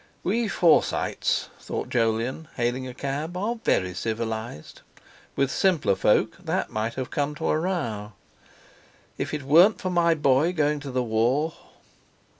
"We 0.23 0.47
Forsytes," 0.47 1.49
thought 1.59 1.89
Jolyon, 1.89 2.47
hailing 2.57 2.87
a 2.87 2.93
cab, 2.95 3.37
"are 3.37 3.57
very 3.63 3.93
civilised. 3.93 4.81
With 5.35 5.51
simpler 5.51 5.93
folk 5.93 6.39
that 6.39 6.71
might 6.71 6.95
have 6.95 7.11
come 7.11 7.35
to 7.35 7.49
a 7.49 7.59
row. 7.59 8.13
If 9.19 9.31
it 9.31 9.43
weren't 9.43 9.79
for 9.79 9.91
my 9.91 10.15
boy 10.15 10.53
going 10.53 10.79
to 10.79 10.89
the 10.89 11.03
war...." 11.03 11.53